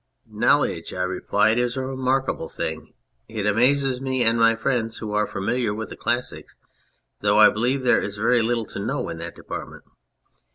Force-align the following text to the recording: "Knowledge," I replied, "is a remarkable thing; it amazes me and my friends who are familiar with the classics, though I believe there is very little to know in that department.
"Knowledge," 0.31 0.95
I 0.95 1.03
replied, 1.03 1.59
"is 1.59 1.77
a 1.77 1.83
remarkable 1.85 2.49
thing; 2.49 2.95
it 3.27 3.45
amazes 3.45 4.01
me 4.01 4.23
and 4.23 4.35
my 4.39 4.55
friends 4.55 4.97
who 4.97 5.13
are 5.13 5.27
familiar 5.27 5.75
with 5.75 5.89
the 5.91 5.95
classics, 5.95 6.55
though 7.19 7.37
I 7.37 7.51
believe 7.51 7.83
there 7.83 8.01
is 8.01 8.17
very 8.17 8.41
little 8.41 8.65
to 8.65 8.79
know 8.79 9.09
in 9.09 9.19
that 9.19 9.35
department. 9.35 9.83